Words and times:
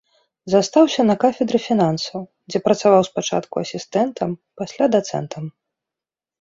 Застаўся 0.53 1.01
на 1.09 1.15
кафедры 1.23 1.59
фінансаў, 1.67 2.19
дзе 2.53 2.63
працаваў 2.69 3.03
спачатку 3.11 3.55
асістэнтам, 3.67 4.29
пасля 4.63 4.85
дацэнтам. 4.99 5.43